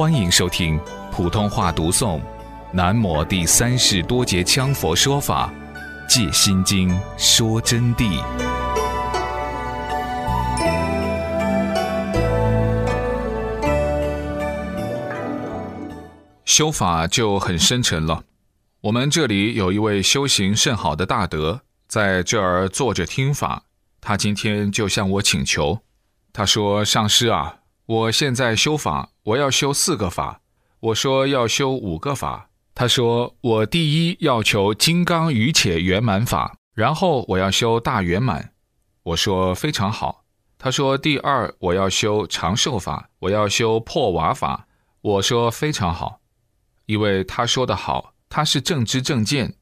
[0.00, 0.80] 欢迎收听
[1.12, 2.18] 普通话读诵
[2.72, 5.52] 《南摩第三世多杰羌佛说法·
[6.08, 6.88] 借心经》
[7.18, 8.18] 说真谛。
[16.46, 18.24] 修法就很深沉了。
[18.80, 23.64] 我们这里有一位修行甚好的大德，在这儿坐着听法。
[24.00, 25.80] 他今天就向我请求，
[26.32, 27.56] 他说：“上师啊。”
[27.90, 30.40] 我现在修法，我要修四个法。
[30.80, 38.52] 我说要修五个法，他说我第一要求金刚语且圆满法，然后我要修大圆满。
[39.02, 40.24] 我说非常好。
[40.56, 44.66] 他说第二我要修长寿法，我要修破瓦法。
[45.02, 46.20] 我说非常好，
[46.86, 49.54] 因为他说的好，他是正知正见，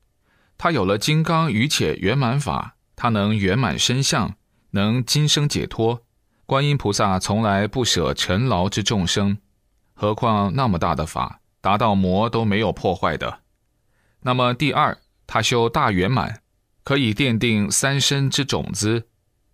[0.56, 4.34] 他有了金刚语且圆满法，他能圆满身相，
[4.70, 6.02] 能今生解脱。
[6.44, 9.38] 观音菩萨从来不舍尘劳之众生，
[10.00, 13.40] 何况那么大的法，达到魔都没有破坏的。
[14.20, 14.96] 那么第二，
[15.26, 16.42] 他修大圆满，
[16.84, 19.08] 可以奠定三身之种子，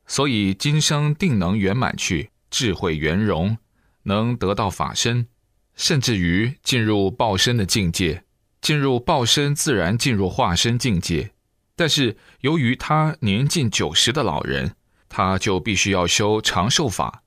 [0.07, 3.57] 所以今生定能圆满去，智慧圆融，
[4.03, 5.29] 能得到法身，
[5.75, 8.25] 甚至于进入报身的境界，
[8.61, 11.33] 进入报身自然进入化身境界。
[11.75, 14.77] 但是由于他年近九十的老人。
[15.17, 17.23] 他就必须要修长寿法，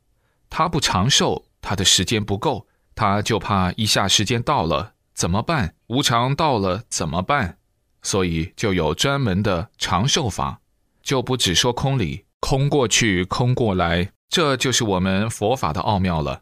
[0.50, 2.68] 他不长寿，他的时间不够，
[2.98, 5.76] 他就怕一下时间到了怎么办？
[5.86, 7.58] 无常到了怎么办？
[8.02, 10.60] 所以就有专门的长寿法，
[11.04, 16.42] 就不只说空理，空过去，空过来，这就是我们佛法的奥妙了。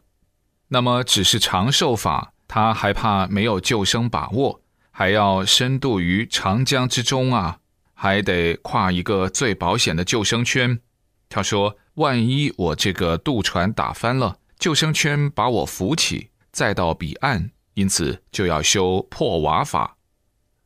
[0.68, 7.58] 那么只是长寿法，他还怕没有救生把握，还要深度于长江之中啊，
[7.92, 10.80] 还得跨一个最保险的救生圈。
[11.28, 19.98] 他说：“万一我这个渡船打翻了，救生圈把我扶起，再到彼岸，因此就要修破瓦法。”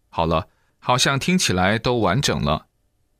[0.08, 0.46] 好了，
[0.78, 2.66] 好像听起来都完整了，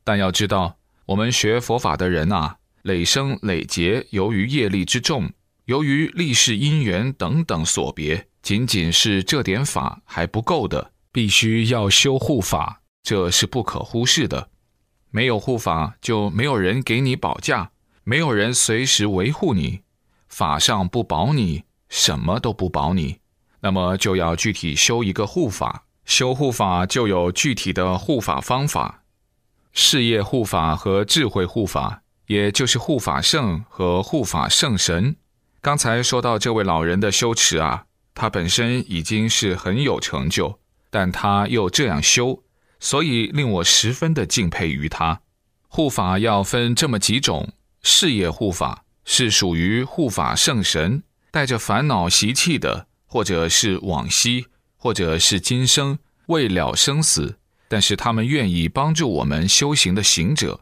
[0.05, 0.77] 但要知道，
[1.07, 5.29] 我们学佛法的人啊，累生累劫，由于业力之重，
[5.65, 14.49] 由于历世因缘等等所别，仅仅是这点法还不够的，必须要修护法，这是不可忽视的。
[15.09, 17.71] 没有护法，就没有人给你保驾，
[18.05, 19.81] 没有人随时维护你，
[20.29, 23.19] 法上不保你，什么都不保你，
[23.59, 29.03] 那么就要具体修一个护法，修护法就有具体的护法方法，
[29.73, 35.17] 事业护法和智慧护法，也就是护法圣和护法圣神。
[35.59, 37.85] 刚才说到这位老人的修持啊，
[38.15, 40.57] 他本身已经是很有成就，
[40.89, 42.41] 但他又这样修。
[42.79, 45.21] 所以令我十分的敬佩于他。
[45.67, 47.53] 护法要分这么几种：
[47.83, 54.45] 事业护法是属于护法圣神，带着烦恼习气的，或者是往昔，
[54.77, 55.97] 或者是今生
[56.27, 57.37] 未了生死，
[57.67, 60.59] 但是他们愿意帮助我们修行的行者。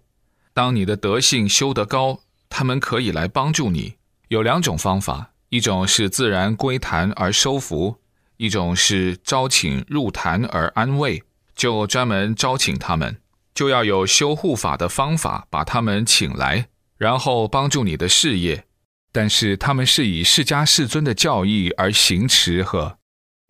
[0.54, 3.96] 当你的德性修得高，他们可以来帮助你。
[4.28, 7.98] 有两种方法：一种是自然归坛而收服，
[8.38, 11.24] 一种是招请入坛而安慰。
[11.56, 13.18] 就专门招请他们，
[13.54, 18.66] 就要有修护法的方法，把他们请来，然后帮助你的事业。
[19.12, 22.98] 但是他们是以释迦世尊的教义而行持和，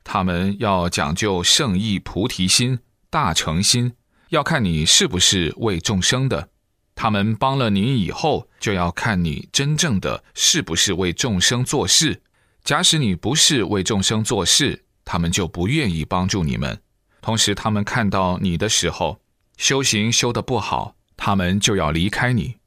[0.03, 3.93] 他们要讲究圣意菩提心、大诚心，
[4.29, 6.49] 要看你是不是为众生的。
[6.95, 12.21] 他们帮了你以后，就要看你真正的是不是为众生做事。
[12.63, 16.81] 假使你不是为众生做事，他们就不愿意帮助你们。
[17.21, 19.21] 同时，他们看到你的时候，
[19.57, 22.58] 修行修得不好，他们就要离开你。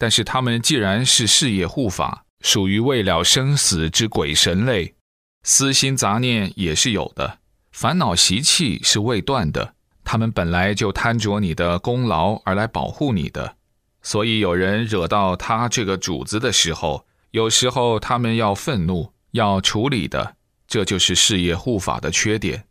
[0.00, 4.94] 但是，他们既然是事业护法，属于未了生死之鬼神类，
[5.42, 7.40] 私心杂念也是有的，
[7.70, 9.74] 烦恼习气是未断的。
[10.02, 13.56] 他们本来就贪着你的功劳而来保护你的，
[14.00, 20.34] 所以有人惹到他这个主子的时候，有时候他们要愤怒，要处理的，
[20.66, 22.64] 这就是事业护法的缺点。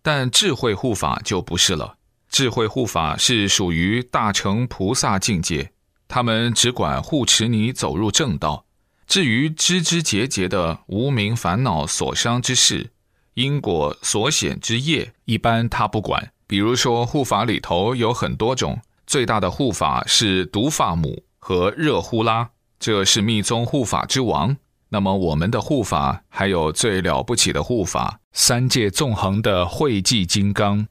[0.00, 1.96] 但智慧护法就不是了，
[2.30, 5.72] 智慧护法是属于大乘菩萨境界，
[6.08, 8.64] 他们只管护持你走入正道。
[9.06, 12.90] 至于枝枝节节的无名烦恼所伤之事，
[13.34, 16.32] 因果所显之业，一般他不管。
[16.46, 24.56] 比如说护法里头有很多种，最大的护法是毒发母和热呼拉，这是密宗护法之王。
[24.90, 30.86] 那么我们的护法还有最了不起的护法，三界纵横的慧寂金刚，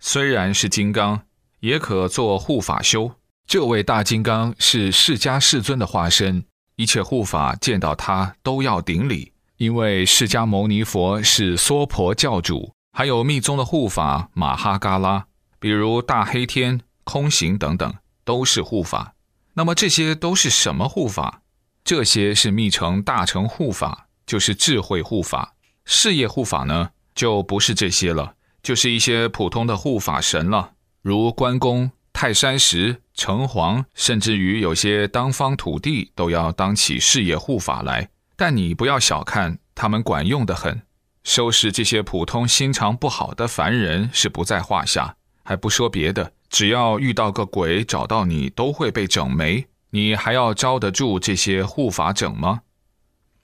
[0.00, 1.22] 虽然是金刚，
[1.60, 3.12] 也可做护法修。
[3.46, 6.44] 这位大金刚是释迦世尊的化身，
[6.76, 15.26] 一切护法见到他都要顶礼，因为释迦牟尼佛是娑婆教主，还有密宗的护法马哈嘎拉，
[15.60, 17.94] 比如大黑天、空行等等，
[18.24, 19.14] 都是护法。
[19.52, 21.42] 那么这些都是什么护法？
[21.84, 25.54] 这些是密乘大乘护法，就是智慧护法。
[25.84, 38.10] 事业护法呢，就不是这些了，就是一些普通的护法神了，如关公、泰山石、城隍，甚至于有些当方土地都要当起事业护法来。
[38.36, 40.82] 但你不要小看他们，管用的很。
[41.22, 49.66] 收拾这些普通心肠不好的凡人是不在话下，还不说别的，只要遇到个鬼找到你，都会被整没。
[49.90, 52.62] 你还要招得住这些护法整吗？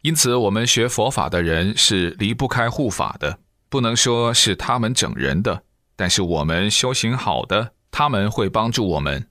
[0.02, 3.38] 因此，我们学佛法的人是离不开护法的，
[3.68, 5.62] 不能说是他们整人的。
[5.94, 9.28] 但是我们修行好的，他们会帮助我们。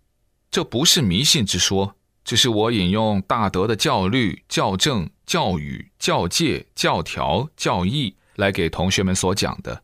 [0.51, 9.83] 这不是迷信之说，这是我引用大德的教律、教正、教语、教戒、教条、教义来给同学们所讲的。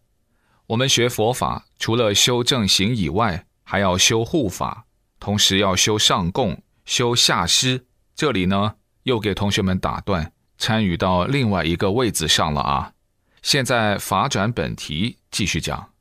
[0.67, 4.85] 我们学佛法，除了修正行以外，还要修护法，
[5.19, 6.62] 同时要修上供。
[6.85, 7.85] 修下师，
[8.15, 12.94] 这里呢又给同学们打断，参与到另外一个位子上了啊。
[13.41, 15.91] 现在法转本题，继续讲。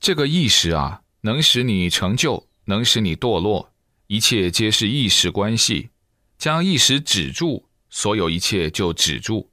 [0.00, 3.71] 这个意识啊，能使你成就，能使你堕落，
[4.12, 5.88] 一切皆是意识关系。
[6.36, 9.50] 将意识止住，所有一切就止住。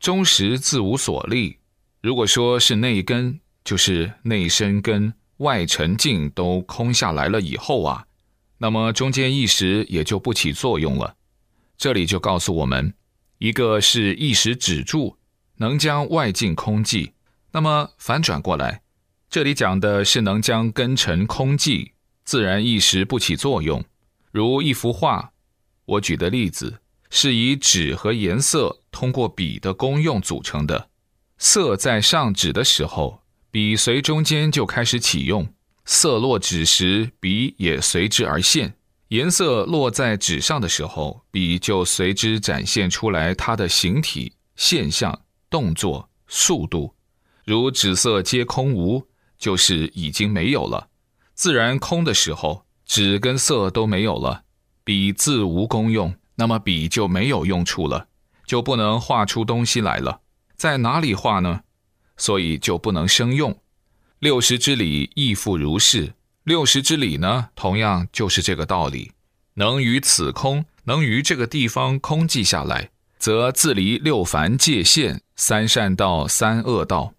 [0.00, 1.58] 终时自无所立。
[2.00, 8.04] 如果说是内根，就是内身根、外沉静都空下来了以后啊。
[8.58, 11.14] 那么中间意识也就不起作用了。
[11.78, 12.92] 这里就告诉我们，
[13.38, 15.16] 一个是意识止住，
[15.58, 17.12] 能将外境空寂；
[17.52, 18.82] 那么反转过来，
[19.30, 21.92] 这里讲的是能将根尘空寂，
[22.24, 23.84] 自然意识不起作用。
[24.32, 25.32] 如一幅画，
[25.84, 26.78] 我举的例子
[27.10, 30.88] 是以纸和颜色通过笔的功用组成的。
[31.36, 35.46] 色在上纸的时候，笔随中间就开始启用。
[35.84, 38.70] 色落纸时，笔也随之而现；
[39.08, 45.20] 颜色落在纸上的时候，笔就随之展现出来它的形体、现象、
[45.50, 46.94] 动作、速度。
[47.44, 49.06] 如纸色皆空无，
[49.36, 50.88] 就是已经没有了。
[51.34, 52.64] 自然空的时候，
[52.94, 54.42] 纸跟色都没有了，
[54.84, 58.06] 笔自无功用，那么笔就没有用处了，
[58.44, 60.20] 就不能画出东西来了。
[60.56, 61.62] 在哪里画呢？
[62.18, 63.58] 所以就不能生用。
[64.18, 66.12] 六十之理亦复如是。
[66.44, 69.12] 六十之理呢，同样就是这个道理。
[69.54, 77.14] 能于此空，能于这个地方空寂下来，则自离六凡界限、三善道、三恶道。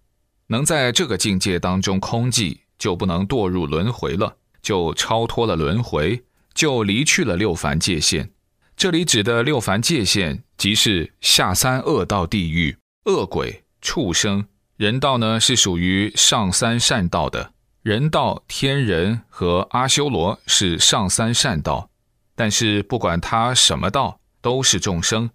[0.46, 6.24] 能在这个境界当中空寂，就不能堕入轮回了，就超脱了轮回，
[6.54, 8.30] 就离去了六凡界限。
[8.76, 14.44] 这里指的六凡界限，即是下三恶道地狱、恶鬼、畜生。
[14.76, 17.52] 人道呢是属于上三善道的，
[17.82, 21.90] 人道、天人和阿修罗是上三善道，
[22.34, 25.30] 但是不管他什么道，都是众生。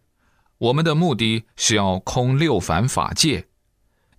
[0.58, 3.46] 我们的目的是要空六凡法界。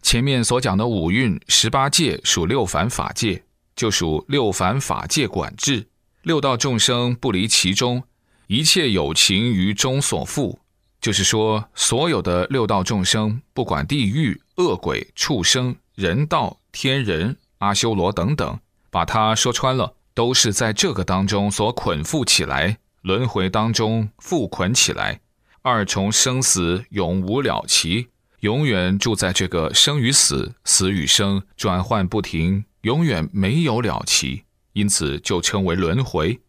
[0.00, 3.44] 前面所讲的五蕴十八界属六凡法界，
[3.80, 5.88] 就属六凡法界管制。
[6.20, 8.02] 六道众生不离其中，
[8.46, 10.58] 一切有情于中所附。
[11.00, 18.58] 就是说，所有的六道众生，不管地狱、恶鬼、畜生、人道、天人、阿修罗等等，
[18.90, 25.20] 把它说穿了，都是在这个当中所捆缚起来，轮回当中缚捆起来，
[25.62, 28.08] 二重生死永无了期，
[28.40, 36.40] 永远住在这个生与死、死与生转换不停，永远没有了期，因此就称为轮回。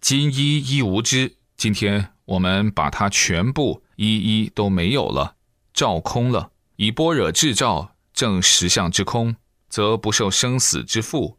[0.00, 2.10] 今一一无知，今天。
[2.24, 5.34] 我们把它全部一一都没有了，
[5.74, 9.34] 照空了，以般若智照正实相之空，
[9.68, 11.34] 则不受生死之缚，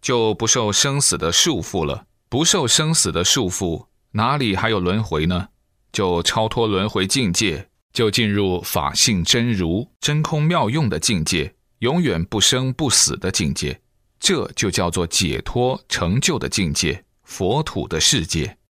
[0.00, 2.06] 就不受生死的束缚了。
[2.28, 5.48] 不受生死的束缚，哪里还有轮回呢？
[5.92, 13.80] 就超脱轮回境界，就进入法性真如、真空妙用的境界，永远不生不死的境界。
[14.20, 18.58] 这就叫做解脱成就的境界，佛土的世界。